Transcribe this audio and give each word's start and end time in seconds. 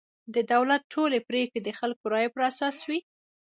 د 0.33 0.35
دولت 0.53 0.81
ټولې 0.93 1.17
پرېکړې 1.29 1.61
د 1.63 1.69
خلکو 1.79 2.03
رایو 2.13 2.33
پر 2.35 2.41
اساس 2.51 2.77
وي. 2.87 2.99